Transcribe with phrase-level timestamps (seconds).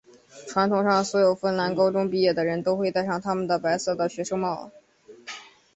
[0.47, 4.71] 传统上所有芬兰高中毕业的人都会带上他们的白色的学生帽。